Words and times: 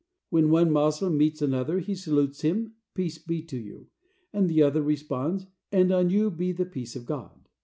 '"When 0.31 0.49
one 0.49 0.71
Moslem 0.71 1.15
meets 1.15 1.43
another, 1.43 1.77
he 1.77 1.93
salutes 1.93 2.41
him, 2.41 2.73
"Peace 2.95 3.19
be 3.19 3.43
to 3.43 3.55
you," 3.59 3.89
and 4.33 4.49
the 4.49 4.63
other 4.63 4.81
responds, 4.81 5.45
"And 5.71 5.91
on 5.91 6.09
you 6.09 6.31
be 6.31 6.51
the 6.53 6.65
peace 6.65 6.95
of 6.95 7.05
God." 7.05 7.47